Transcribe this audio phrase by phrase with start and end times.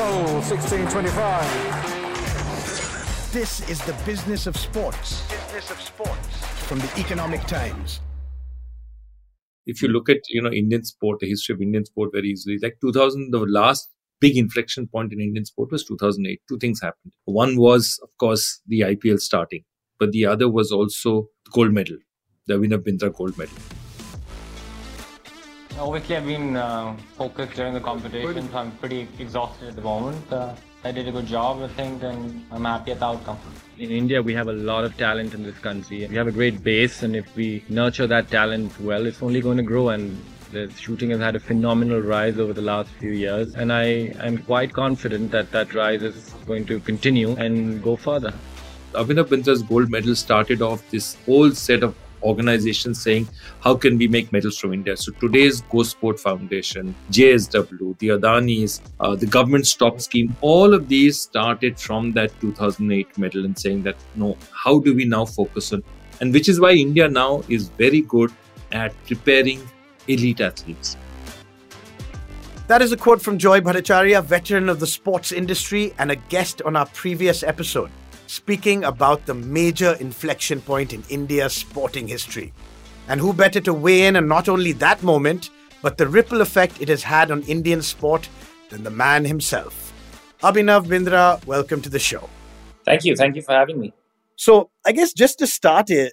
[0.00, 3.34] Seoul 1625.
[3.34, 5.20] This is the business of sports.
[5.28, 6.26] Business of sports.
[6.68, 8.00] From the Economic Times.
[9.66, 12.56] If you look at you know Indian sport, the history of Indian sport very easily,
[12.62, 13.90] like 2000, the last
[14.20, 16.40] big inflection point in Indian sport was 2008.
[16.48, 17.12] Two things happened.
[17.26, 19.64] One was, of course, the IPL starting,
[19.98, 21.98] but the other was also the gold medal,
[22.46, 23.58] the Abhinav Bindra gold medal.
[25.80, 30.30] Obviously, I've been uh, focused during the competition, so I'm pretty exhausted at the moment.
[30.30, 33.38] Uh, I did a good job, I think, and I'm happy at the outcome.
[33.78, 36.06] In India, we have a lot of talent in this country.
[36.06, 39.56] We have a great base, and if we nurture that talent well, it's only going
[39.56, 39.88] to grow.
[39.88, 40.22] And
[40.52, 43.84] the shooting has had a phenomenal rise over the last few years, and I
[44.28, 48.34] am quite confident that that rise is going to continue and go further.
[48.92, 53.28] Abhinav Bindra's gold medal started off this whole set of organizations saying,
[53.60, 54.96] how can we make medals from India?
[54.96, 60.88] So today's Go Sport Foundation, JSW, the Adanis, uh, the government TOPS scheme, all of
[60.88, 65.72] these started from that 2008 medal and saying that, no, how do we now focus
[65.72, 65.82] on?
[66.20, 68.32] And which is why India now is very good
[68.72, 69.66] at preparing
[70.08, 70.96] elite athletes.
[72.68, 76.62] That is a quote from Joy Bhattacharya, veteran of the sports industry and a guest
[76.62, 77.90] on our previous episode
[78.30, 82.52] speaking about the major inflection point in India's sporting history.
[83.08, 85.50] And who better to weigh in on not only that moment,
[85.82, 88.28] but the ripple effect it has had on Indian sport
[88.68, 89.92] than the man himself.
[90.44, 92.30] Abhinav Bindra, welcome to the show.
[92.84, 93.16] Thank you.
[93.16, 93.92] Thank you for having me.
[94.36, 96.12] So, I guess just to start it,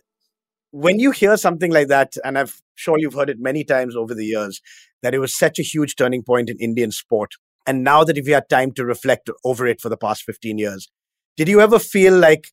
[0.71, 4.15] when you hear something like that, and I'm sure you've heard it many times over
[4.15, 4.59] the years,
[5.03, 7.35] that it was such a huge turning point in Indian sport.
[7.67, 10.57] And now that if you had time to reflect over it for the past 15
[10.57, 10.89] years,
[11.37, 12.47] did you ever feel like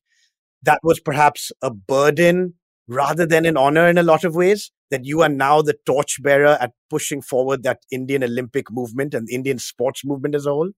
[0.63, 2.53] that was perhaps a burden
[2.87, 4.71] rather than an honor in a lot of ways?
[4.91, 9.57] That you are now the torchbearer at pushing forward that Indian Olympic movement and Indian
[9.57, 10.69] sports movement as a whole?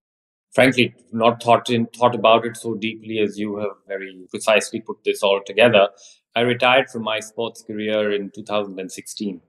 [0.55, 4.97] Frankly, not thought in thought about it so deeply as you have very precisely put
[5.03, 5.89] this all together.
[6.35, 9.41] I retired from my sports career in 2016.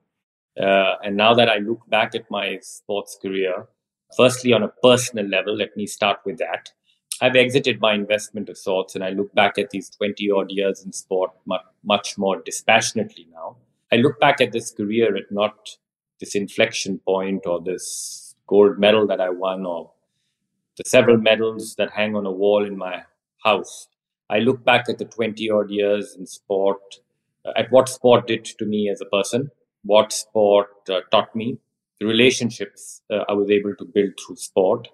[0.60, 3.68] Uh, and now that I look back at my sports career,
[4.16, 6.72] firstly, on a personal level, let me start with that.
[7.20, 10.84] I've exited my investment of sorts and I look back at these 20 odd years
[10.84, 13.56] in sport much, much more dispassionately now.
[13.92, 15.76] I look back at this career at not
[16.20, 19.90] this inflection point or this gold medal that I won or
[20.76, 23.02] the several medals that hang on a wall in my
[23.44, 23.88] house.
[24.30, 27.00] I look back at the 20 odd years in sport,
[27.44, 29.50] uh, at what sport did to me as a person,
[29.82, 31.58] what sport uh, taught me,
[31.98, 34.88] the relationships uh, I was able to build through sport,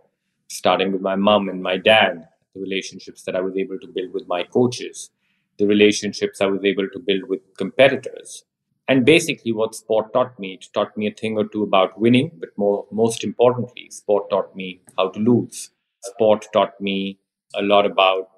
[0.54, 4.12] starting with my mom and my dad, the relationships that I was able to build
[4.12, 5.10] with my coaches,
[5.58, 8.44] the relationships I was able to build with competitors.
[8.86, 12.30] And basically, what sport taught me, it taught me a thing or two about winning,
[12.38, 15.70] but more, most importantly, sport taught me how to lose.
[16.02, 17.18] Sport taught me
[17.54, 18.28] a lot about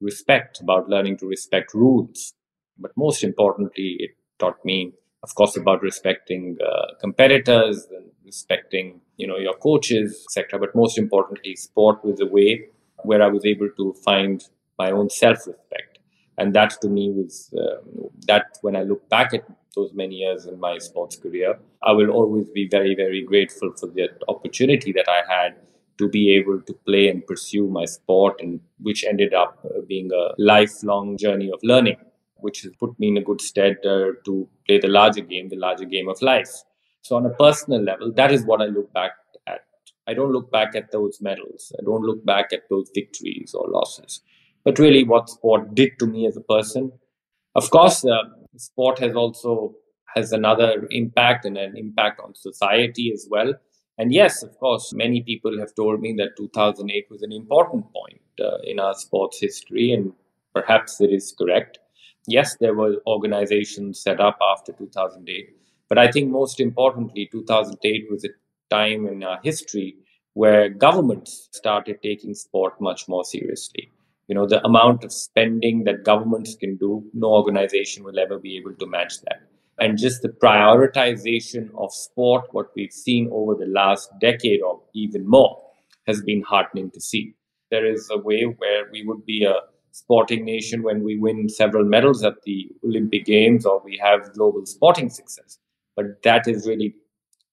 [0.00, 2.34] respect, about learning to respect rules.
[2.78, 4.92] But most importantly, it taught me,
[5.26, 10.98] of course, about respecting uh, competitors and respecting you know your coaches etc but most
[10.98, 12.50] importantly sport was a way
[13.08, 14.48] where i was able to find
[14.78, 15.92] my own self-respect.
[16.38, 17.76] And that to me was uh,
[18.30, 19.44] that when i look back at
[19.76, 21.50] those many years in my sports career
[21.82, 25.54] i will always be very very grateful for the opportunity that i had
[26.00, 30.10] to be able to play and pursue my sport and which ended up uh, being
[30.12, 31.96] a lifelong journey of learning
[32.46, 34.34] which has put me in a good stead uh, to
[34.66, 36.54] play the larger game the larger game of life
[37.06, 39.12] so on a personal level, that is what I look back
[39.46, 39.60] at.
[40.08, 41.72] I don't look back at those medals.
[41.78, 44.22] I don't look back at those victories or losses,
[44.64, 46.90] but really what sport did to me as a person.
[47.54, 48.24] Of course, uh,
[48.56, 49.76] sport has also
[50.16, 53.54] has another impact and an impact on society as well.
[53.98, 58.20] And yes, of course, many people have told me that 2008 was an important point
[58.40, 60.12] uh, in our sports history, and
[60.52, 61.78] perhaps it is correct.
[62.28, 65.56] Yes, there were organizations set up after 2008
[65.88, 68.28] but I think most importantly, 2008 was a
[68.70, 69.96] time in our history
[70.34, 73.92] where governments started taking sport much more seriously.
[74.28, 78.56] You know, the amount of spending that governments can do, no organization will ever be
[78.56, 79.42] able to match that.
[79.78, 85.28] And just the prioritization of sport, what we've seen over the last decade or even
[85.28, 85.62] more,
[86.06, 87.34] has been heartening to see.
[87.70, 89.60] There is a way where we would be a
[89.96, 94.66] sporting nation when we win several medals at the Olympic Games or we have global
[94.66, 95.58] sporting success
[95.96, 96.94] but that is really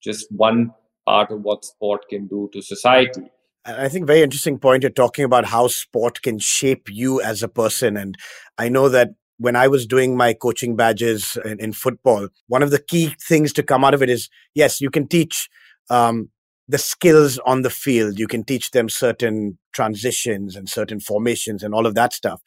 [0.02, 0.72] just one
[1.06, 3.22] part of what sport can do to society.
[3.64, 4.82] I think very interesting point.
[4.82, 7.96] You're talking about how sport can shape you as a person.
[7.96, 8.16] And
[8.58, 12.70] I know that when I was doing my coaching badges in, in football, one of
[12.70, 15.48] the key things to come out of it is yes, you can teach
[15.88, 16.28] um,
[16.68, 18.18] the skills on the field.
[18.18, 22.40] You can teach them certain transitions and certain formations and all of that stuff.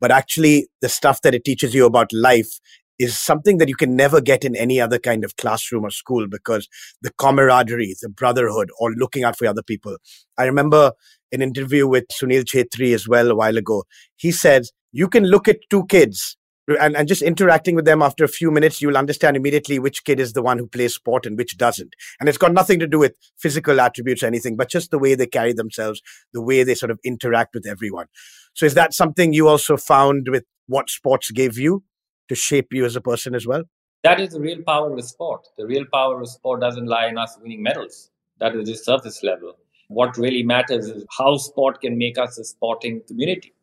[0.00, 2.58] But actually, the stuff that it teaches you about life
[2.98, 6.28] is something that you can never get in any other kind of classroom or school
[6.28, 6.68] because
[7.02, 9.96] the camaraderie, the brotherhood, or looking out for other people.
[10.38, 10.92] I remember
[11.32, 13.84] an interview with Sunil Chhetri as well a while ago.
[14.16, 16.36] He said, You can look at two kids
[16.68, 20.18] and, and just interacting with them after a few minutes, you'll understand immediately which kid
[20.18, 21.94] is the one who plays sport and which doesn't.
[22.18, 25.14] And it's got nothing to do with physical attributes or anything, but just the way
[25.14, 26.00] they carry themselves,
[26.32, 28.06] the way they sort of interact with everyone.
[28.54, 31.84] So is that something you also found with what sports gave you
[32.28, 33.64] to shape you as a person as well?
[34.02, 35.46] That is the real power of sport.
[35.56, 38.10] The real power of sport doesn't lie in us winning medals.
[38.38, 39.56] That is the surface level.
[39.88, 43.54] What really matters is how sport can make us a sporting community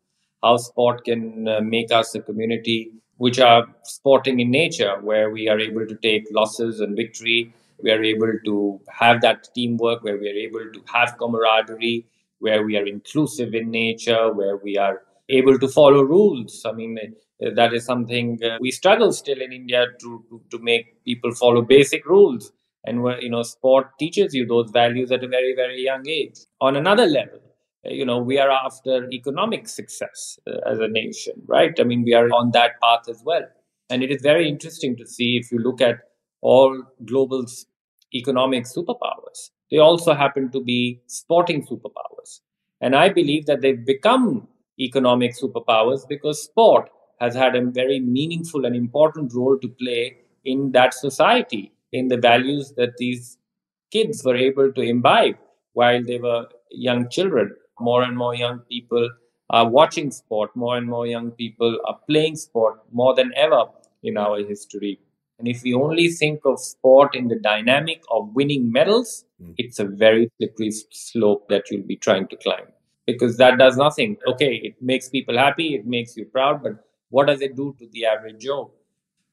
[0.44, 5.48] how sport can uh, make us a community which are sporting in nature, where we
[5.48, 7.54] are able to take losses and victory.
[7.84, 12.08] We are able to have that teamwork, where we are able to have camaraderie,
[12.40, 16.66] where we are inclusive in nature, where we are able to follow rules.
[16.66, 20.60] I mean, uh, that is something uh, we struggle still in India to, to, to
[20.64, 22.52] make people follow basic rules.
[22.86, 26.40] And, you know, sport teaches you those values at a very, very young age.
[26.60, 27.40] On another level,
[27.84, 31.74] you know we are after economic success uh, as a nation right?
[31.80, 33.44] I mean we are on that path as well.
[33.90, 35.98] And it is very interesting to see if you look at
[36.42, 37.46] all global
[38.14, 42.42] economic superpowers they also happen to be sporting superpowers.
[42.82, 44.48] And i believe that they've become
[44.80, 46.90] economic superpowers because sport
[47.20, 52.18] has had a very meaningful and important role to play in that society in the
[52.18, 53.38] values that these
[53.92, 55.38] kids were able to imbibe
[55.74, 59.10] while they were young children more and more young people
[59.50, 63.66] are watching sport, more and more young people are playing sport more than ever
[64.04, 65.00] in our history.
[65.40, 69.54] And if we only think of sport in the dynamic of winning medals, mm.
[69.58, 72.68] it's a very slippery slope that you'll be trying to climb
[73.08, 74.18] because that does nothing.
[74.28, 76.74] Okay, it makes people happy, it makes you proud, but
[77.10, 78.72] what does it do to the average Joe?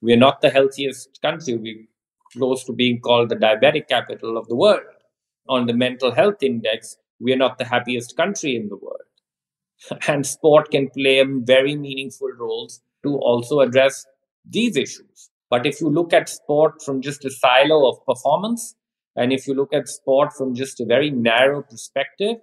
[0.00, 1.56] We're not the healthiest country.
[1.56, 1.84] We're
[2.32, 4.82] close to being called the diabetic capital of the world.
[5.48, 9.02] On the mental health index, we are not the happiest country in the world.
[10.08, 14.06] And sport can play very meaningful roles to also address
[14.44, 15.30] these issues.
[15.50, 18.74] But if you look at sport from just a silo of performance,
[19.16, 22.36] and if you look at sport from just a very narrow perspective,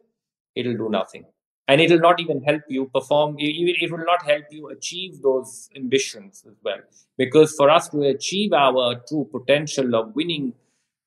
[0.56, 1.25] it'll do nothing.
[1.68, 6.44] And it'll not even help you perform, it will not help you achieve those ambitions
[6.48, 6.77] as well.
[7.18, 10.54] Because for us to achieve our true potential of winning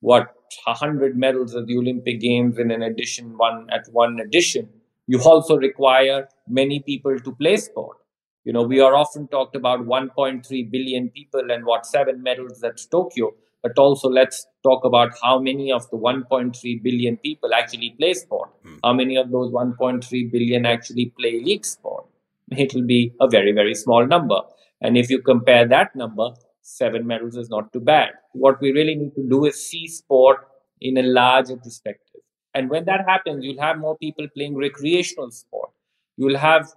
[0.00, 0.34] what
[0.64, 4.68] 100 medals at the Olympic Games in an edition, one at one edition,
[5.06, 7.96] you also require many people to play sport.
[8.44, 12.80] You know, we are often talked about 1.3 billion people and what seven medals at
[12.90, 18.14] Tokyo, but also let's talk about how many of the 1.3 billion people actually play
[18.14, 18.50] sport.
[18.64, 18.78] Mm.
[18.84, 22.06] How many of those 1.3 billion actually play elite sport?
[22.50, 24.40] It will be a very, very small number.
[24.80, 26.30] And if you compare that number
[26.68, 28.10] seven medals is not too bad.
[28.32, 30.46] What we really need to do is see sport
[30.80, 32.20] in a larger perspective.
[32.54, 35.70] And when that happens, you'll have more people playing recreational sport.
[36.16, 36.72] You'll have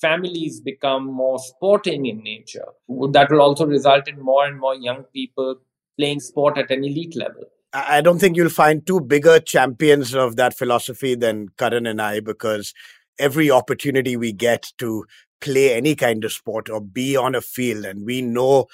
[0.00, 2.66] families become more sporting in nature.
[2.88, 5.56] That will also result in more and more young people
[5.98, 7.44] playing sport at an elite level.
[7.74, 12.20] I don't think you'll find two bigger champions of that philosophy than Karan and I
[12.20, 12.74] because
[13.18, 15.04] every opportunity we get to
[15.40, 18.66] play any kind of sport or be on a field and we know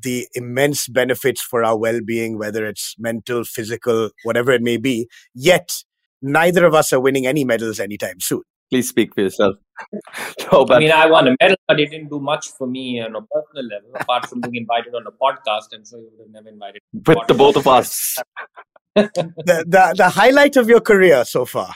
[0.00, 5.82] the immense benefits for our well-being whether it's mental physical whatever it may be yet
[6.22, 8.42] neither of us are winning any medals anytime soon.
[8.70, 9.56] Please speak for yourself.
[10.52, 10.76] No, but...
[10.76, 13.22] i mean i won a medal but it didn't do much for me on a
[13.22, 15.74] personal level apart from being invited on a podcast.
[15.74, 18.16] I'm sure you would have never invited with the both of us.
[18.94, 21.74] The, the the highlight of your career so far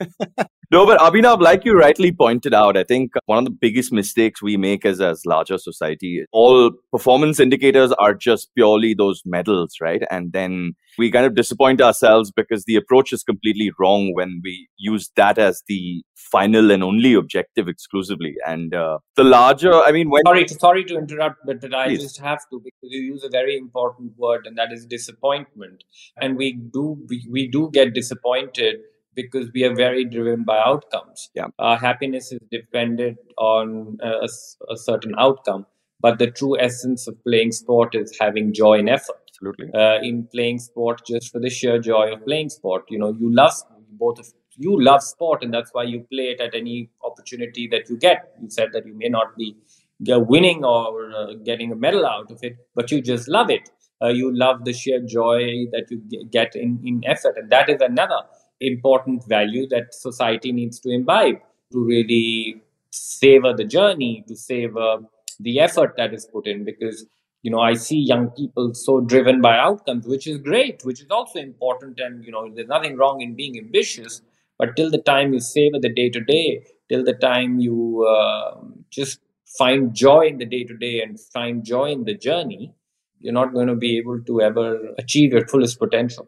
[0.72, 4.42] no, but Abhinav, like you rightly pointed out, I think one of the biggest mistakes
[4.42, 10.02] we make as as larger society, all performance indicators are just purely those medals, right?
[10.10, 14.68] And then we kind of disappoint ourselves because the approach is completely wrong when we
[14.78, 18.34] use that as the final and only objective exclusively.
[18.46, 22.02] And uh, the larger, I mean, when sorry, to, sorry to interrupt, but I Please.
[22.02, 25.84] just have to because you use a very important word, and that is disappointment.
[26.16, 28.76] And we do we, we do get disappointed
[29.14, 31.30] because we are very driven by outcomes.
[31.34, 31.46] Yeah.
[31.58, 34.28] Our happiness is dependent on a,
[34.70, 35.66] a, certain outcome,
[36.00, 39.16] but the true essence of playing sport is having joy in effort.
[39.28, 39.70] Absolutely.
[39.74, 43.34] Uh, in playing sport, just for the sheer joy of playing sport, you know, you
[43.34, 43.52] love
[43.90, 44.26] both of
[44.56, 48.34] you love sport, and that's why you play it at any opportunity that you get.
[48.40, 49.56] You said that you may not be
[49.98, 53.70] winning or uh, getting a medal out of it, but you just love it.
[54.02, 57.36] uh, you love the sheer joy that you get in, in effort.
[57.36, 58.22] And that is another
[58.66, 61.36] important value that society needs to imbibe
[61.72, 64.98] to really savor the journey, to savor
[65.40, 66.64] the effort that is put in.
[66.64, 67.06] Because,
[67.42, 71.10] you know, I see young people so driven by outcomes, which is great, which is
[71.10, 71.98] also important.
[72.00, 74.22] And, you know, there's nothing wrong in being ambitious.
[74.58, 78.60] But till the time you savor the day to day, till the time you uh,
[78.90, 79.20] just
[79.58, 82.74] find joy in the day to day and find joy in the journey,
[83.20, 86.26] you're not going to be able to ever achieve your fullest potential.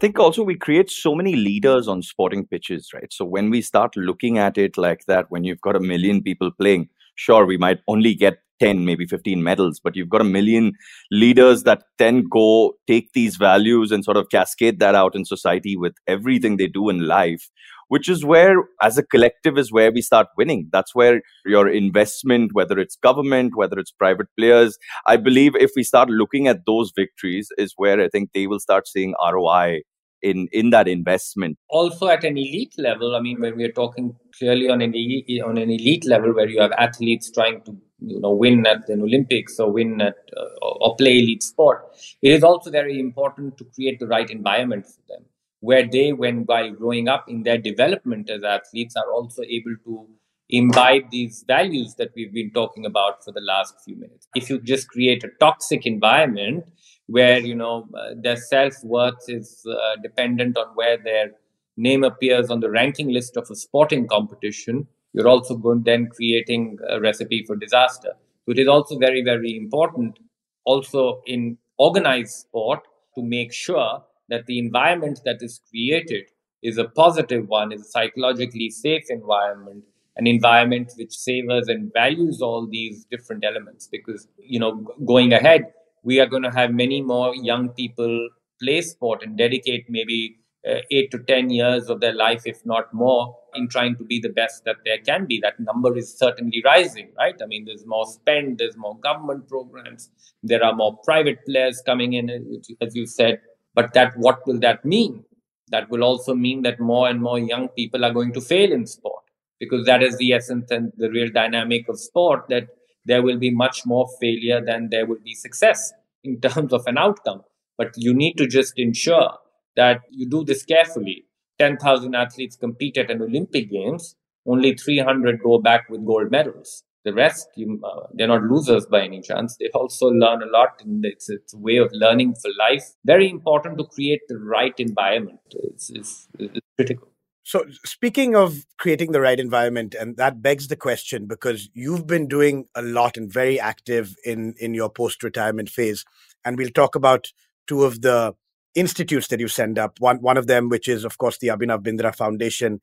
[0.00, 3.12] Think also we create so many leaders on sporting pitches, right?
[3.12, 6.50] So when we start looking at it like that, when you've got a million people
[6.50, 10.72] playing, sure, we might only get 10, maybe 15 medals, but you've got a million
[11.10, 15.76] leaders that then go take these values and sort of cascade that out in society
[15.76, 17.50] with everything they do in life
[17.90, 22.52] which is where as a collective is where we start winning that's where your investment
[22.52, 26.92] whether it's government whether it's private players i believe if we start looking at those
[26.96, 29.80] victories is where i think they will start seeing roi
[30.22, 34.68] in in that investment also at an elite level i mean when we're talking clearly
[34.68, 38.32] on an elite, on an elite level where you have athletes trying to you know
[38.32, 41.84] win at an olympics or win at uh, or play elite sport
[42.22, 45.24] it is also very important to create the right environment for them
[45.60, 50.08] where they, when while growing up in their development as athletes, are also able to
[50.48, 54.26] imbibe these values that we've been talking about for the last few minutes.
[54.34, 56.64] If you just create a toxic environment
[57.10, 61.32] where you know uh, their self worth is uh, dependent on where their
[61.76, 66.78] name appears on the ranking list of a sporting competition, you're also going then creating
[66.88, 68.12] a recipe for disaster.
[68.44, 70.18] So it is also very very important,
[70.64, 72.80] also in organized sport,
[73.16, 76.26] to make sure that the environment that is created
[76.62, 79.82] is a positive one, is a psychologically safe environment,
[80.16, 83.88] an environment which savors and values all these different elements.
[83.90, 84.72] Because, you know,
[85.06, 88.28] going ahead, we are going to have many more young people
[88.60, 90.36] play sport and dedicate maybe
[90.68, 94.20] uh, eight to 10 years of their life, if not more, in trying to be
[94.20, 95.40] the best that there can be.
[95.40, 97.34] That number is certainly rising, right?
[97.42, 100.10] I mean, there's more spend, there's more government programs,
[100.42, 103.40] there are more private players coming in, as you said.
[103.74, 105.24] But that what will that mean?
[105.68, 108.86] That will also mean that more and more young people are going to fail in
[108.86, 109.22] sport
[109.60, 112.66] because that is the essence and the real dynamic of sport that
[113.04, 115.92] there will be much more failure than there will be success
[116.24, 117.42] in terms of an outcome.
[117.78, 119.32] But you need to just ensure
[119.76, 121.24] that you do this carefully.
[121.58, 124.16] 10,000 athletes compete at an Olympic Games,
[124.46, 126.82] only 300 go back with gold medals.
[127.04, 129.56] The rest you, uh, they're not losers by any chance.
[129.58, 132.84] They also learn a lot and it's, it's a way of learning for life.
[133.06, 135.40] Very important to create the right environment.
[135.50, 137.09] It's, it's, it's critical
[137.50, 142.28] so speaking of creating the right environment and that begs the question because you've been
[142.28, 146.04] doing a lot and very active in in your post retirement phase
[146.44, 147.32] and we'll talk about
[147.66, 148.34] two of the
[148.74, 151.82] institutes that you send up one one of them which is of course the abhinav
[151.82, 152.80] bindra foundation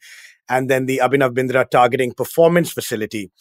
[0.49, 3.31] and then the abhinav bindra targeting performance facility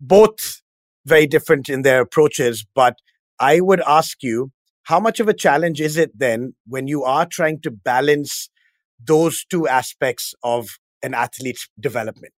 [0.00, 0.62] both
[1.08, 2.64] very different in their approaches.
[2.74, 2.96] But
[3.40, 4.52] I would ask you,
[4.84, 8.48] how much of a challenge is it then when you are trying to balance
[9.04, 12.34] those two aspects of an athlete's development?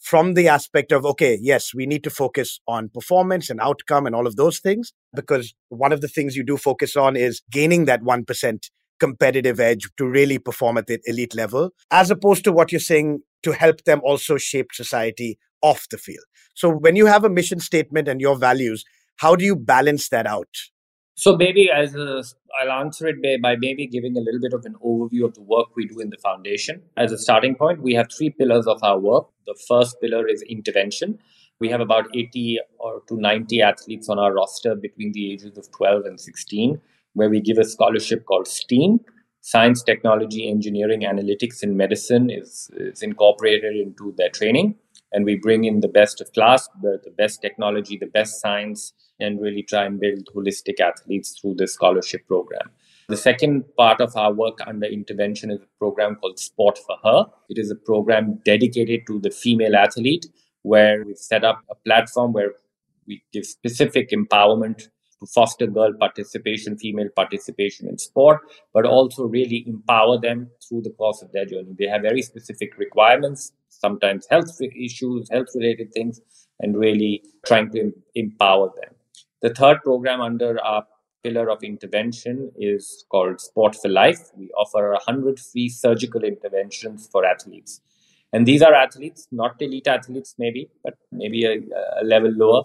[0.00, 4.16] From the aspect of, okay, yes, we need to focus on performance and outcome and
[4.16, 7.84] all of those things, because one of the things you do focus on is gaining
[7.84, 12.72] that 1% competitive edge to really perform at the elite level, as opposed to what
[12.72, 16.24] you're saying to help them also shape society off the field.
[16.54, 18.84] So when you have a mission statement and your values,
[19.16, 20.48] how do you balance that out?
[21.14, 22.24] So maybe as a,
[22.60, 25.42] I'll answer it by, by maybe giving a little bit of an overview of the
[25.42, 26.82] work we do in the foundation.
[26.96, 29.26] As a starting point, we have three pillars of our work.
[29.46, 31.18] The first pillar is intervention.
[31.60, 35.70] We have about 80 or to 90 athletes on our roster between the ages of
[35.72, 36.80] 12 and 16,
[37.12, 39.00] where we give a scholarship called STEAM.
[39.42, 44.76] Science, technology, engineering, analytics, and medicine is, is incorporated into their training
[45.12, 48.92] and we bring in the best of class, the, the best technology, the best science,
[49.20, 52.70] and really try and build holistic athletes through the scholarship program.
[53.08, 57.26] The second part of our work under intervention is a program called Sport for Her.
[57.48, 60.26] It is a program dedicated to the female athlete
[60.62, 62.52] where we've set up a platform where
[63.06, 64.88] we give specific empowerment
[65.22, 68.40] to foster girl participation, female participation in sport,
[68.72, 71.74] but also really empower them through the course of their journey.
[71.78, 76.20] They have very specific requirements, sometimes health issues, health related things,
[76.60, 78.94] and really trying to empower them.
[79.42, 80.84] The third program under our
[81.24, 84.20] pillar of intervention is called Sport for Life.
[84.36, 87.80] We offer 100 free surgical interventions for athletes.
[88.32, 91.58] And these are athletes, not elite athletes, maybe, but maybe a,
[92.00, 92.62] a level lower.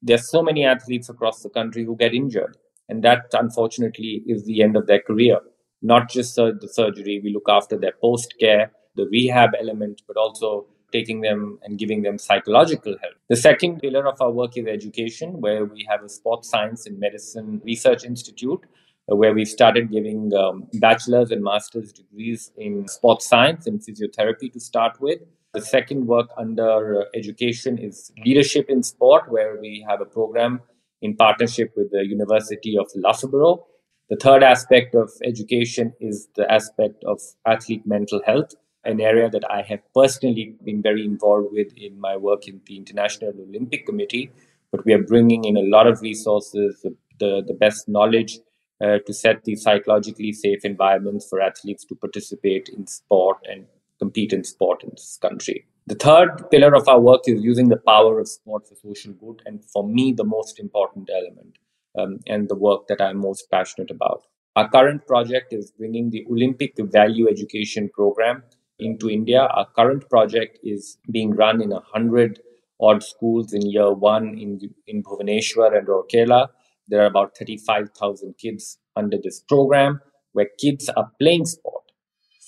[0.00, 2.56] There's so many athletes across the country who get injured.
[2.88, 5.38] And that, unfortunately, is the end of their career.
[5.82, 10.66] Not just the surgery, we look after their post care, the rehab element, but also
[10.92, 13.14] taking them and giving them psychological help.
[13.28, 16.98] The second pillar of our work is education, where we have a sports science and
[16.98, 18.64] medicine research institute
[19.10, 24.52] uh, where we started giving um, bachelor's and master's degrees in sports science and physiotherapy
[24.52, 25.20] to start with.
[25.52, 30.60] The second work under uh, education is leadership in sport, where we have a program
[31.02, 33.66] in partnership with the University of Loughborough.
[34.10, 39.44] The third aspect of education is the aspect of athlete mental health, an area that
[39.50, 44.30] I have personally been very involved with in my work in the International Olympic Committee.
[44.72, 48.38] But we are bringing in a lot of resources, the, the, the best knowledge
[48.82, 53.66] uh, to set these psychologically safe environments for athletes to participate in sport and
[53.98, 55.66] compete in sport in this country.
[55.86, 59.42] The third pillar of our work is using the power of sport for social good,
[59.44, 61.58] and for me, the most important element
[61.98, 64.26] um, and the work that I'm most passionate about.
[64.56, 68.42] Our current project is bringing the Olympic Value Education Program
[68.80, 69.42] into India.
[69.42, 72.40] Our current project is being run in a hundred
[72.80, 76.48] odd schools in year one in, in Bhubaneswar and Rourkela.
[76.88, 80.00] There are about 35,000 kids under this program
[80.32, 81.84] where kids are playing sport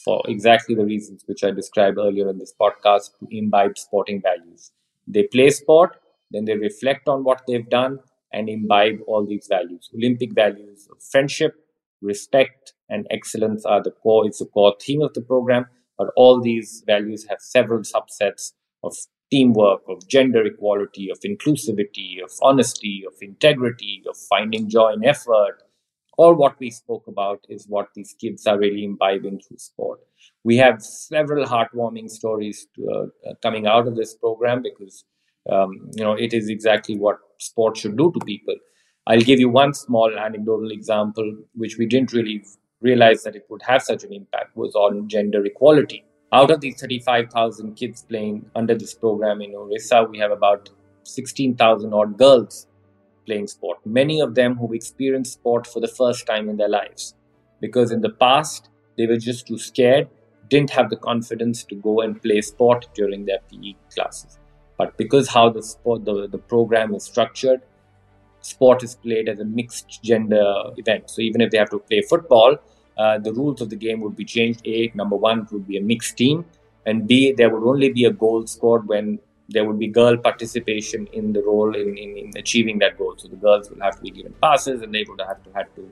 [0.04, 4.72] for exactly the reasons which I described earlier in this podcast to imbibe sporting values.
[5.06, 5.96] They play sport,
[6.30, 7.98] then they reflect on what they've done
[8.32, 9.90] and imbibe all these values.
[9.94, 11.54] Olympic values of friendship,
[12.00, 15.66] respect, and excellence are the core, it's the core theme of the program.
[15.99, 18.94] But all these values have several subsets of
[19.30, 25.62] teamwork, of gender equality, of inclusivity, of honesty, of integrity, of finding joy in effort.
[26.18, 30.00] All what we spoke about is what these kids are really imbibing through sport.
[30.44, 35.04] We have several heartwarming stories to, uh, uh, coming out of this program because
[35.50, 38.54] um, you know it is exactly what sport should do to people.
[39.06, 42.45] I'll give you one small anecdotal example, which we didn't really
[42.82, 46.04] realized that it would have such an impact was on gender equality.
[46.32, 50.71] Out of these 35,000 kids playing under this program in Orissa, we have about
[51.04, 52.66] 16,000 odd girls
[53.26, 53.78] playing sport.
[53.84, 57.14] Many of them who experienced sport for the first time in their lives.
[57.60, 60.08] Because in the past, they were just too scared,
[60.49, 64.38] didn't have the confidence to go and play sport during their PE classes.
[64.78, 67.60] But because how the sport, the, the program is structured,
[68.40, 70.45] sport is played as a mixed gender
[70.76, 71.10] event.
[71.10, 72.56] So even if they have to play football,
[72.99, 74.61] uh, the rules of the game would be changed.
[74.67, 76.45] A, number one, it would be a mixed team,
[76.87, 81.07] and B, there would only be a goal scored when there would be girl participation
[81.13, 83.15] in the role in, in, in achieving that goal.
[83.17, 85.69] So the girls will have to be given passes, and they would have to have
[85.76, 85.91] to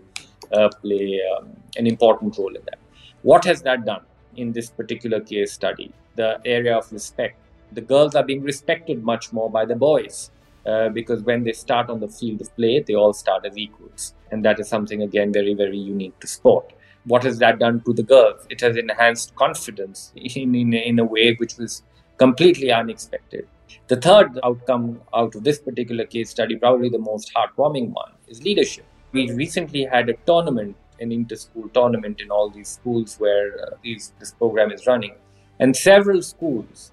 [0.53, 2.79] uh, play um, an important role in that.
[3.23, 4.03] What has that done
[4.37, 5.93] in this particular case study?
[6.17, 7.37] The area of respect.
[7.73, 10.31] The girls are being respected much more by the boys.
[10.67, 14.15] Uh, because when they start on the field of play, they all start as equals.
[14.31, 16.75] And that is something, again, very, very unique to sport.
[17.05, 18.47] What has that done to the girls?
[18.51, 21.83] It has enhanced confidence in, in, in a way which was
[22.19, 23.49] completely unexpected.
[23.89, 28.43] The third outcome out of this particular case study, probably the most heartwarming one, is
[28.43, 28.85] leadership.
[29.13, 34.13] We recently had a tournament, an inter-school tournament in all these schools where uh, these,
[34.19, 35.15] this program is running.
[35.59, 36.93] And several schools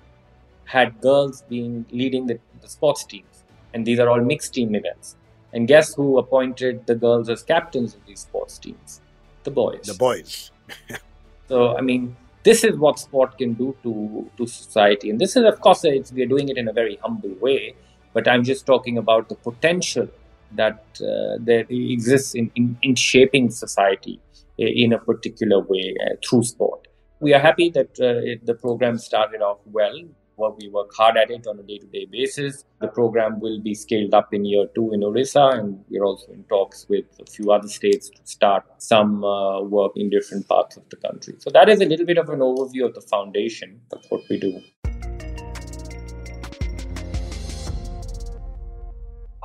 [0.66, 3.44] had girls being leading the, the sports teams
[3.74, 5.16] and these are all mixed team events.
[5.54, 9.02] And guess who appointed the girls as captains of these sports teams?
[9.48, 9.84] The boys.
[9.84, 10.52] The boys.
[11.48, 15.10] so, I mean, this is what sport can do to, to society.
[15.10, 17.74] And this is, of course, we are doing it in a very humble way,
[18.12, 20.10] but I'm just talking about the potential
[20.52, 24.20] that uh, there exists in, in, in, shaping society
[24.58, 26.90] in a particular way uh, through sport.
[27.22, 29.98] We are happy that uh, it, the program started off well
[30.38, 32.64] we work hard at it on a day-to-day basis.
[32.80, 36.44] The program will be scaled up in year two in Orissa, and we're also in
[36.44, 40.84] talks with a few other states to start some uh, work in different parts of
[40.90, 41.36] the country.
[41.40, 44.40] So that is a little bit of an overview of the foundation of what we
[44.40, 44.62] do.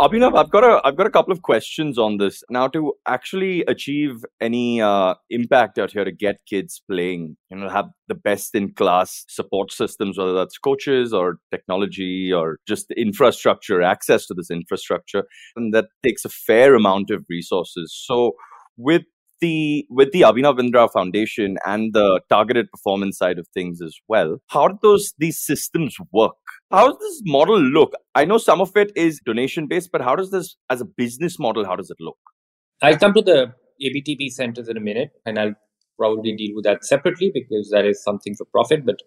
[0.02, 2.42] Abhinav, I've got a I've got a couple of questions on this.
[2.50, 7.68] Now, to actually achieve any uh, impact out here to get kids playing, you know,
[7.68, 13.80] have the best in class support systems, whether that's coaches or technology or just infrastructure,
[13.80, 15.22] access to this infrastructure,
[15.54, 17.94] and that takes a fair amount of resources.
[17.96, 18.32] So,
[18.76, 19.02] with
[19.42, 24.38] the with the Abhinav Bindra Foundation and the targeted performance side of things as well,
[24.48, 26.36] how do those these systems work?
[26.70, 27.92] How does this model look?
[28.14, 31.38] I know some of it is donation based, but how does this, as a business
[31.38, 32.16] model, how does it look?
[32.80, 33.52] I'll come to the
[33.84, 35.54] ABTP centers in a minute, and I'll
[35.98, 38.86] probably deal with that separately because that is something for profit.
[38.86, 39.00] But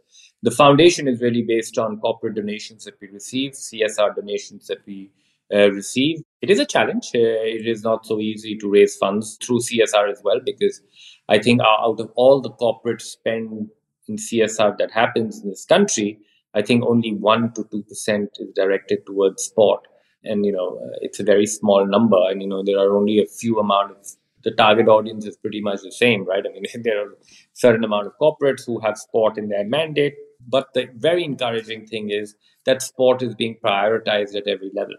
[0.44, 5.12] the foundation is really based on corporate donations that we receive, CSR donations that we
[5.54, 6.20] uh, receive.
[6.46, 7.08] It is a challenge.
[7.16, 10.80] Uh, it is not so easy to raise funds through CSR as well because
[11.28, 13.72] I think out of all the corporate spend
[14.08, 16.20] in CSR that happens in this country,
[16.54, 19.88] I think only 1 to 2% is directed towards sport.
[20.24, 22.22] And, you know, uh, it's a very small number.
[22.30, 24.06] And, you know, there are only a few amount of
[24.44, 26.44] the target audience is pretty much the same, right?
[26.46, 27.18] I mean, there are
[27.54, 30.14] certain amount of corporates who have sport in their mandate.
[30.48, 34.94] But the very encouraging thing is that sport is being prioritized at every level.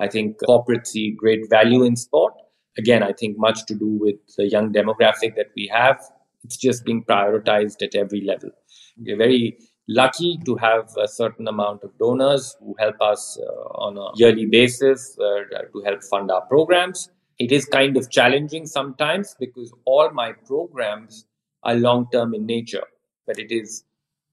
[0.00, 2.34] I think corporates see great value in sport.
[2.78, 6.00] Again, I think much to do with the young demographic that we have.
[6.42, 8.50] It's just being prioritized at every level.
[8.96, 9.58] We're very
[9.88, 14.46] lucky to have a certain amount of donors who help us uh, on a yearly
[14.46, 15.40] basis uh,
[15.72, 17.10] to help fund our programs.
[17.38, 21.26] It is kind of challenging sometimes because all my programs
[21.62, 22.84] are long term in nature,
[23.26, 23.84] but it is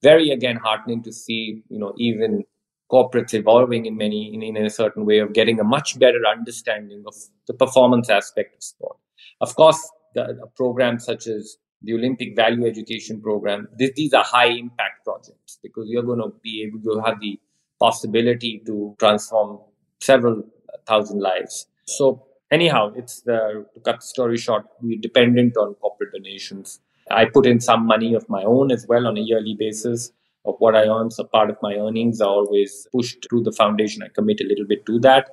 [0.04, 2.44] very again heartening to see, you know, even
[2.92, 7.04] corporates evolving in many in, in a certain way of getting a much better understanding
[7.06, 7.16] of
[7.48, 8.98] the performance aspect of sport.
[9.42, 9.80] Of course,
[10.16, 15.86] the, programs such as the Olympic Value Education Program, these are high impact projects because
[15.88, 17.40] you're going to be able to have the
[17.80, 19.60] possibility to transform
[20.02, 20.44] several
[20.88, 21.68] thousand lives.
[21.86, 26.80] So anyhow, it's the, to cut the story short, we're dependent on corporate donations.
[27.12, 30.12] I put in some money of my own as well on a yearly basis
[30.48, 31.12] of what I earn.
[31.12, 34.02] So part of my earnings are always pushed through the foundation.
[34.02, 35.30] I commit a little bit to that.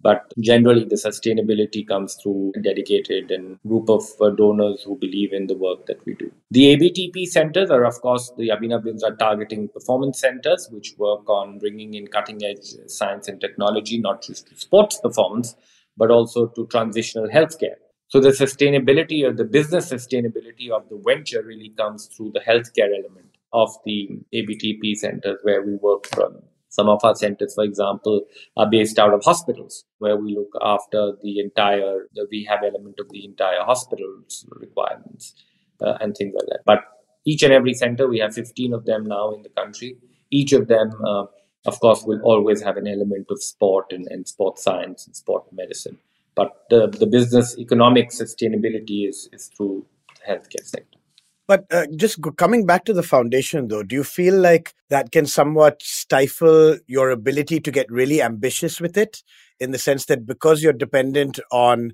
[0.00, 5.32] But generally, the sustainability comes through a dedicated and group of uh, donors who believe
[5.32, 6.30] in the work that we do.
[6.50, 11.58] The ABTP centers are, of course, the Abhinav Bindra targeting performance centers, which work on
[11.58, 15.56] bringing in cutting edge science and technology, not just to sports performance,
[15.96, 17.76] but also to transitional healthcare.
[18.08, 22.90] So the sustainability or the business sustainability of the venture really comes through the healthcare
[22.94, 23.23] element
[23.54, 26.42] of the ABTP centers where we work from.
[26.68, 28.22] Some of our centers, for example,
[28.56, 33.08] are based out of hospitals where we look after the entire, the rehab element of
[33.10, 35.34] the entire hospital's requirements
[35.80, 36.60] uh, and things like that.
[36.66, 36.80] But
[37.24, 39.96] each and every center, we have 15 of them now in the country.
[40.32, 41.26] Each of them, uh,
[41.64, 45.44] of course, will always have an element of sport and, and sport science and sport
[45.52, 45.98] medicine.
[46.34, 50.98] But the, the business economic sustainability is, is through the healthcare sector.
[51.46, 55.26] But uh, just coming back to the foundation, though, do you feel like that can
[55.26, 59.22] somewhat stifle your ability to get really ambitious with it
[59.60, 61.92] in the sense that because you're dependent on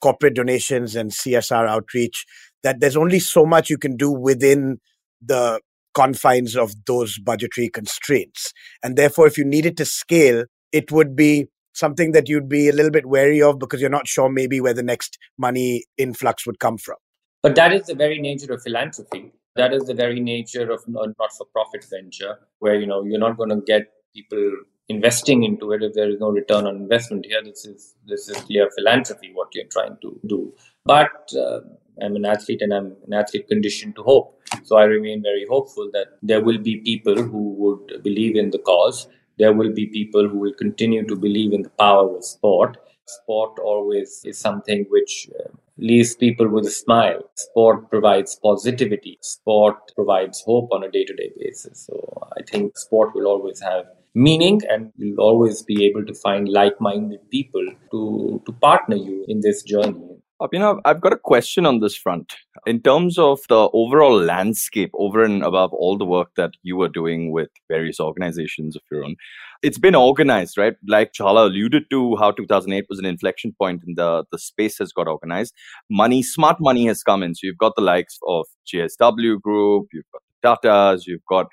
[0.00, 2.26] corporate donations and CSR outreach,
[2.62, 4.78] that there's only so much you can do within
[5.22, 5.60] the
[5.94, 8.52] confines of those budgetary constraints.
[8.82, 12.72] And therefore, if you needed to scale, it would be something that you'd be a
[12.72, 16.58] little bit wary of because you're not sure maybe where the next money influx would
[16.58, 16.96] come from.
[17.42, 19.32] But that is the very nature of philanthropy.
[19.56, 23.60] That is the very nature of not-for-profit venture, where you know you're not going to
[23.66, 24.52] get people
[24.88, 27.26] investing into it if there is no return on investment.
[27.26, 30.54] Here, this is this is clear philanthropy what you're trying to do.
[30.84, 31.60] But uh,
[32.02, 34.40] I'm an athlete, and I'm an athlete conditioned to hope.
[34.64, 38.58] So I remain very hopeful that there will be people who would believe in the
[38.58, 39.08] cause.
[39.38, 42.78] There will be people who will continue to believe in the power of sport.
[43.06, 47.22] Sport always is something which uh, leaves people with a smile.
[47.36, 49.18] Sport provides positivity.
[49.22, 51.86] Sport provides hope on a day to day basis.
[51.86, 56.48] So I think sport will always have meaning and you'll always be able to find
[56.48, 60.17] like minded people to, to partner you in this journey.
[60.40, 62.32] Abhinav, I've got a question on this front.
[62.64, 66.88] In terms of the overall landscape, over and above all the work that you are
[66.88, 69.16] doing with various organizations of your own,
[69.64, 70.74] it's been organized, right?
[70.86, 74.92] Like Jhala alluded to how 2008 was an inflection point in the, the space has
[74.92, 75.54] got organized.
[75.90, 77.34] Money, smart money has come in.
[77.34, 81.48] So you've got the likes of JSW Group, you've got Tatas, you've got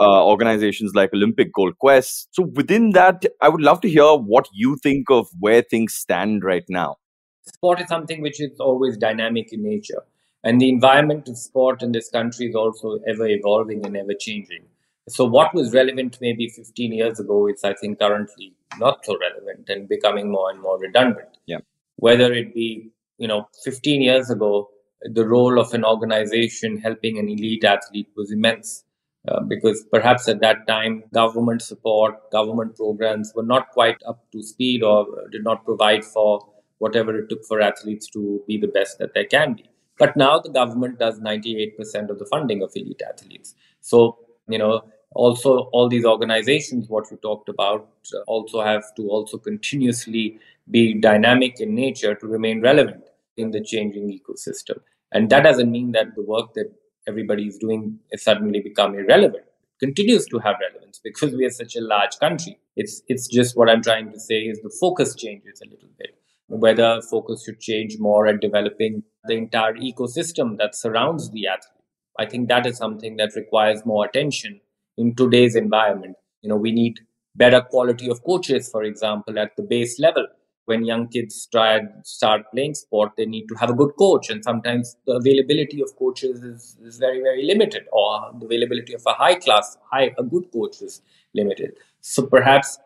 [0.00, 2.28] uh, organizations like Olympic Gold Quest.
[2.30, 6.44] So within that, I would love to hear what you think of where things stand
[6.44, 6.98] right now
[7.42, 10.02] sport is something which is always dynamic in nature.
[10.44, 14.64] And the environment of sport in this country is also ever evolving and ever changing.
[15.08, 19.68] So, what was relevant maybe 15 years ago is, I think, currently not so relevant
[19.68, 21.38] and becoming more and more redundant.
[21.46, 21.58] Yeah.
[21.96, 24.68] Whether it be, you know, 15 years ago,
[25.02, 28.84] the role of an organization helping an elite athlete was immense.
[29.28, 34.42] Uh, because perhaps at that time, government support, government programs were not quite up to
[34.42, 36.40] speed or did not provide for
[36.84, 39.64] whatever it took for athletes to be the best that they can be.
[39.98, 43.54] But now the government does 98% of the funding of elite athletes.
[43.80, 44.18] So,
[44.48, 44.82] you know,
[45.14, 47.88] also all these organizations, what you talked about,
[48.26, 50.40] also have to also continuously
[50.70, 53.04] be dynamic in nature to remain relevant
[53.36, 54.78] in the changing ecosystem.
[55.12, 56.72] And that doesn't mean that the work that
[57.06, 59.44] everybody is doing has suddenly become irrelevant.
[59.44, 62.58] It continues to have relevance because we are such a large country.
[62.74, 66.21] It's it's just what I'm trying to say is the focus changes a little bit.
[66.54, 71.84] Whether focus should change more at developing the entire ecosystem that surrounds the athlete.
[72.18, 74.60] I think that is something that requires more attention
[74.98, 76.16] in today's environment.
[76.42, 77.00] You know, we need
[77.34, 80.26] better quality of coaches, for example, at the base level
[80.66, 84.30] when young kids try start playing sport, they need to have a good coach.
[84.30, 89.02] And sometimes the availability of coaches is, is very, very limited, or the availability of
[89.06, 91.02] a high class, high, a good coach is
[91.34, 91.72] limited.
[92.00, 92.78] So perhaps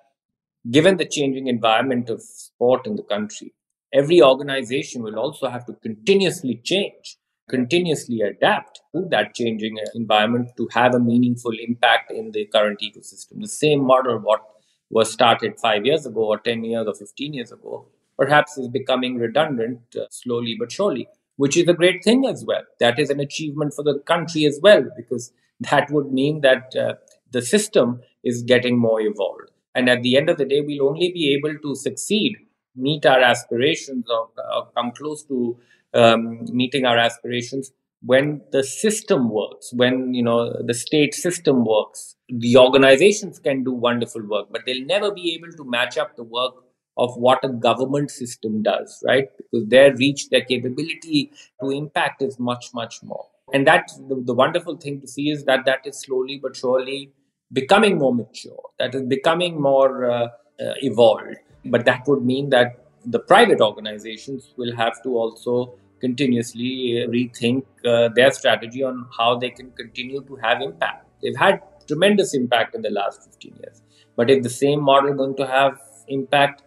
[0.70, 3.52] given the changing environment of sport in the country,
[3.92, 7.16] every organization will also have to continuously change,
[7.48, 13.40] continuously adapt to that changing environment to have a meaningful impact in the current ecosystem.
[13.40, 14.42] The same model what
[14.90, 19.18] was started five years ago or 10 years or 15 years ago perhaps is becoming
[19.18, 23.20] redundant uh, slowly but surely which is a great thing as well that is an
[23.20, 26.94] achievement for the country as well because that would mean that uh,
[27.32, 31.12] the system is getting more evolved and at the end of the day we'll only
[31.12, 32.36] be able to succeed
[32.76, 35.58] meet our aspirations or, or come close to
[35.94, 42.16] um, meeting our aspirations when the system works, when you know the state system works,
[42.28, 46.22] the organizations can do wonderful work, but they'll never be able to match up the
[46.22, 46.54] work
[46.98, 49.28] of what a government system does, right?
[49.36, 53.26] Because their reach, their capability to impact is much, much more.
[53.52, 57.12] And that's the, the wonderful thing to see is that that is slowly but surely
[57.52, 60.24] becoming more mature, that is becoming more uh,
[60.60, 61.36] uh, evolved.
[61.70, 68.08] But that would mean that the private organizations will have to also continuously rethink uh,
[68.14, 71.06] their strategy on how they can continue to have impact.
[71.22, 73.82] They've had tremendous impact in the last 15 years.
[74.16, 76.62] But if the same model going to have impact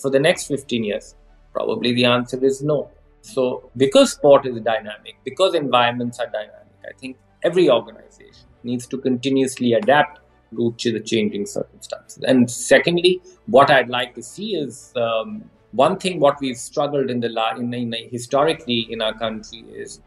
[0.00, 1.14] for the next 15 years,
[1.52, 2.90] probably the answer is no.
[3.20, 8.98] So, because sport is dynamic, because environments are dynamic, I think every organization needs to
[8.98, 10.20] continuously adapt
[10.56, 12.22] to the changing circumstances.
[12.22, 17.20] And secondly, what I'd like to see is um, one thing what we've struggled in
[17.20, 20.00] the la- in, in, historically in our country is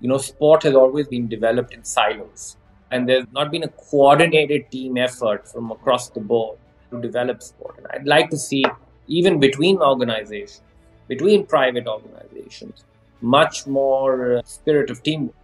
[0.00, 2.56] you know sport has always been developed in silos.
[2.92, 6.58] And there's not been a coordinated team effort from across the board
[6.90, 7.76] to develop sport.
[7.78, 8.64] And i'd like to see
[9.06, 10.62] even between organizations
[11.08, 12.84] between private organizations
[13.20, 15.34] much more uh, spirit of teamwork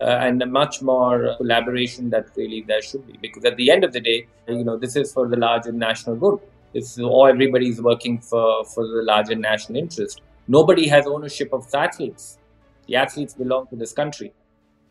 [0.00, 3.92] uh, and much more collaboration that really there should be because at the end of
[3.92, 6.38] the day you know this is for the larger national good
[6.76, 10.20] it's all everybody is working for, for the larger national interest.
[10.46, 12.38] Nobody has ownership of the athletes.
[12.86, 14.34] The athletes belong to this country.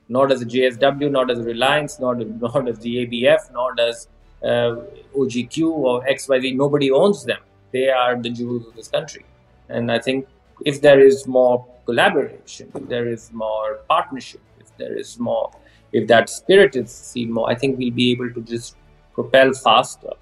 [0.09, 4.07] Nor does the JSW, nor does Reliance, nor, nor does the ABF, nor does
[4.43, 4.75] uh,
[5.15, 6.55] OGQ or XYZ.
[6.55, 7.39] Nobody owns them.
[7.71, 9.25] They are the jewels of this country.
[9.69, 10.27] And I think
[10.65, 15.51] if there is more collaboration, if there is more partnership, if there is more,
[15.91, 18.75] if that spirit is seen more, I think we'll be able to just
[19.13, 20.13] propel faster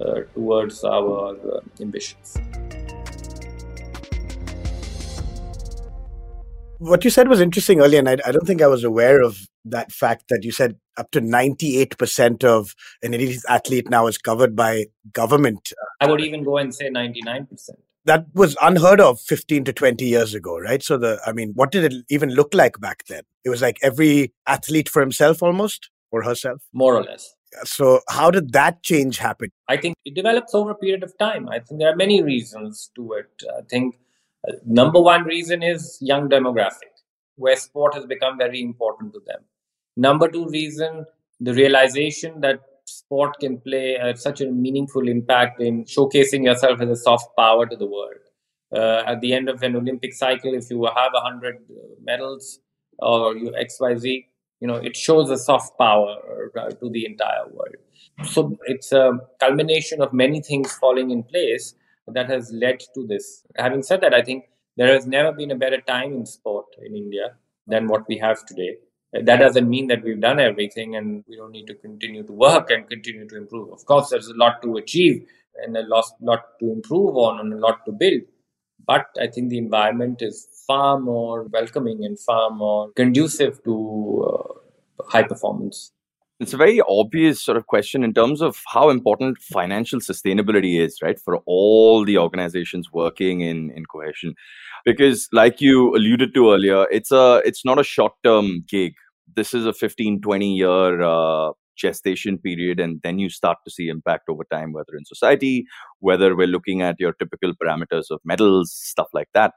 [0.00, 2.36] uh, towards our uh, ambitions.
[6.78, 9.36] What you said was interesting earlier, and I, I don't think I was aware of
[9.64, 14.54] that fact that you said up to 98% of an elite athlete now is covered
[14.54, 15.72] by government.
[16.00, 17.48] I would even go and say 99%
[18.08, 21.70] that was unheard of 15 to 20 years ago right so the i mean what
[21.70, 25.90] did it even look like back then it was like every athlete for himself almost
[26.10, 29.50] or herself more or less so, how did that change happen?
[29.68, 31.48] I think it develops over a period of time.
[31.48, 33.42] I think there are many reasons to it.
[33.56, 33.96] I think
[34.46, 36.92] uh, number one reason is young demographic,
[37.36, 39.40] where sport has become very important to them.
[39.96, 41.06] Number two reason,
[41.40, 42.60] the realization that
[42.98, 47.66] sport can play uh, such a meaningful impact in showcasing yourself as a soft power
[47.66, 48.22] to the world.
[48.74, 51.56] Uh, at the end of an Olympic cycle, if you have 100
[52.02, 52.60] medals
[52.98, 54.26] or you XYZ,
[54.60, 56.16] you know it shows a soft power
[56.58, 57.76] uh, to the entire world.
[58.32, 61.74] So it's a culmination of many things falling in place
[62.08, 63.44] that has led to this.
[63.56, 64.44] Having said that i think
[64.76, 67.26] there has never been a better time in sport in india
[67.72, 68.72] than what we have today
[69.12, 72.70] that doesn't mean that we've done everything and we don't need to continue to work
[72.70, 75.26] and continue to improve of course there's a lot to achieve
[75.64, 78.22] and a lot, lot to improve on and a lot to build
[78.88, 84.54] but I think the environment is far more welcoming and far more conducive to
[84.98, 85.92] uh, high performance.
[86.40, 91.02] It's a very obvious sort of question in terms of how important financial sustainability is,
[91.02, 94.34] right, for all the organizations working in, in cohesion.
[94.88, 98.94] Because, like you alluded to earlier, it's a it's not a short term gig.
[99.34, 103.88] This is a 15, 20 year uh, gestation period and then you start to see
[103.88, 105.64] impact over time whether in society
[106.00, 109.52] whether we're looking at your typical parameters of medals stuff like that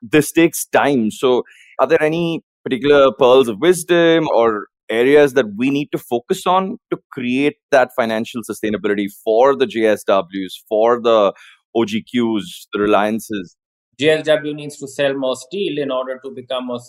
[0.00, 1.42] this takes time so
[1.80, 6.78] are there any particular pearls of wisdom or areas that we need to focus on
[6.90, 11.32] to create that financial sustainability for the JSWs, for the
[11.76, 13.56] OGQs, the Reliances?
[14.00, 16.80] JSW needs to sell more steel in order to become more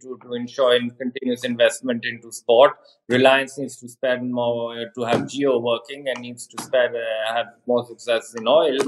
[0.00, 2.72] to, to ensure in continuous investment into sport.
[3.08, 7.34] Reliance needs to spend more uh, to have Jio working and needs to spend uh,
[7.34, 8.78] have more success in oil.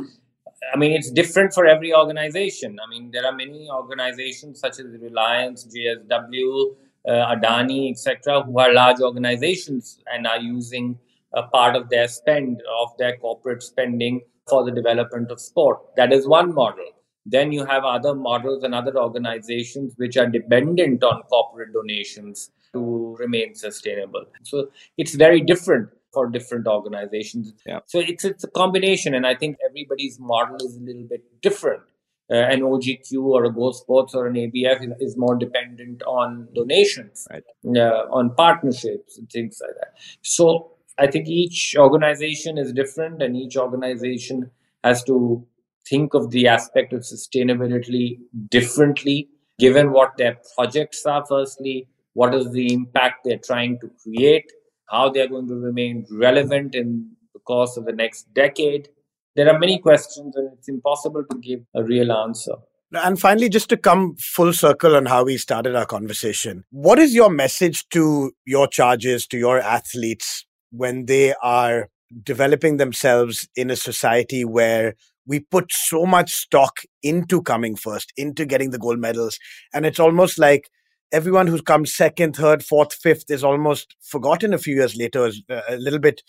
[0.72, 2.78] I mean, it's different for every organization.
[2.84, 6.76] I mean, there are many organizations such as Reliance, JSW,
[7.06, 10.98] uh, Adani, etc., who are large organizations and are using
[11.34, 15.78] a part of their spend of their corporate spending for the development of sport.
[15.96, 16.86] That is one model.
[17.28, 23.16] Then you have other models and other organizations which are dependent on corporate donations to
[23.18, 24.24] remain sustainable.
[24.44, 27.52] So it's very different for different organizations.
[27.66, 27.80] Yeah.
[27.86, 31.82] So it's it's a combination, and I think everybody's model is a little bit different.
[32.28, 36.48] Uh, an OGQ or a Go Sports or an ABF is, is more dependent on
[36.54, 37.44] donations, right.
[37.76, 39.92] uh, on partnerships and things like that.
[40.22, 44.50] So I think each organization is different, and each organization
[44.82, 45.46] has to
[45.88, 48.18] think of the aspect of sustainability
[48.48, 54.50] differently, given what their projects are, firstly, what is the impact they're trying to create,
[54.88, 58.88] how they're going to remain relevant in the course of the next decade.
[59.34, 62.54] There are many questions, and it's impossible to give a real answer.
[62.92, 67.14] And finally, just to come full circle on how we started our conversation, what is
[67.14, 71.90] your message to your charges, to your athletes when they are
[72.22, 74.94] developing themselves in a society where
[75.26, 79.38] we put so much stock into coming first, into getting the gold medals.
[79.74, 80.70] And it's almost like
[81.12, 85.42] everyone who's come second, third, fourth, fifth is almost forgotten a few years later, is
[85.50, 86.22] uh, a little bit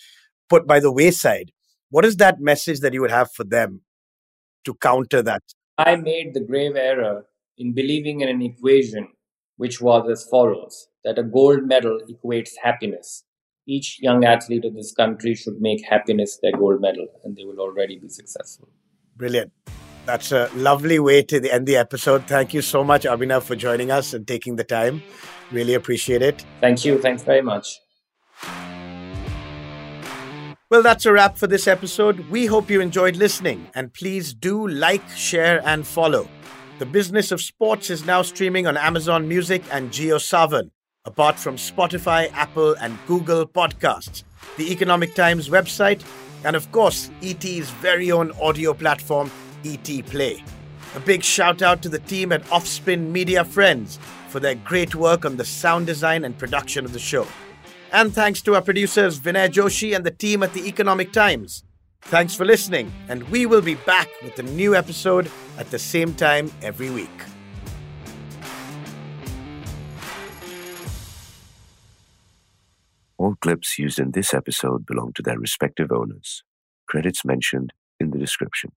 [0.49, 1.51] put by the wayside.
[1.89, 3.81] What is that message that you would have for them
[4.65, 5.43] to counter that?
[5.77, 7.25] I made the grave error
[7.57, 9.09] in believing in an equation
[9.57, 13.23] which was as follows that a gold medal equates happiness.
[13.67, 17.59] Each young athlete of this country should make happiness their gold medal, and they will
[17.59, 18.69] already be successful.
[19.17, 19.51] Brilliant.
[20.05, 22.27] That's a lovely way to end the episode.
[22.27, 25.03] Thank you so much, Abhinav, for joining us and taking the time.
[25.51, 26.45] Really appreciate it.
[26.61, 26.97] Thank you.
[26.99, 27.79] Thanks very much.
[30.69, 32.29] Well, that's a wrap for this episode.
[32.29, 36.29] We hope you enjoyed listening, and please do like, share, and follow.
[36.79, 40.69] The Business of Sports is now streaming on Amazon Music and JioSaavn,
[41.05, 44.23] apart from Spotify, Apple, and Google Podcasts.
[44.57, 46.03] The Economic Times website
[46.43, 49.31] and of course, ET's very own audio platform,
[49.65, 50.43] ET Play.
[50.95, 55.25] A big shout out to the team at Offspin Media Friends for their great work
[55.25, 57.27] on the sound design and production of the show.
[57.91, 61.63] And thanks to our producers Vinay Joshi and the team at the Economic Times.
[62.01, 66.13] Thanks for listening, and we will be back with a new episode at the same
[66.13, 67.09] time every week.
[73.17, 76.43] All clips used in this episode belong to their respective owners.
[76.87, 78.71] Credits mentioned in the description.